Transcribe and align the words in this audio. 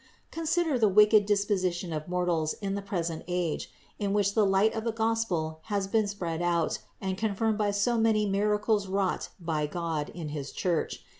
499. 0.31 0.41
Consider 0.71 0.79
the 0.79 0.91
wicked 0.95 1.25
disposition 1.27 1.93
of 1.93 2.07
mortals 2.07 2.53
in 2.55 2.73
the 2.73 2.81
present 2.81 3.23
age, 3.27 3.69
in 3.99 4.13
which 4.13 4.33
the 4.33 4.43
light 4.47 4.73
of 4.73 4.83
the 4.83 4.91
Gospel 4.91 5.59
has 5.65 5.85
been 5.87 6.07
spread 6.07 6.41
out 6.41 6.79
and 6.99 7.19
confirmed 7.19 7.59
by 7.59 7.69
so 7.69 7.99
many 7.99 8.25
miracles 8.27 8.87
wrought 8.87 9.29
by 9.39 9.67
God 9.67 10.09
in 10.09 10.29
his 10.29 10.51
Church. 10.51 11.03